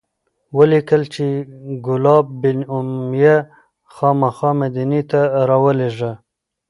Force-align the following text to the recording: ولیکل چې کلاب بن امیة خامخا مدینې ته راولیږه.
ولیکل 0.57 1.01
چې 1.13 1.25
کلاب 1.85 2.25
بن 2.41 2.57
امیة 2.77 3.37
خامخا 3.93 4.49
مدینې 4.61 5.01
ته 5.11 5.21
راولیږه. 5.49 6.11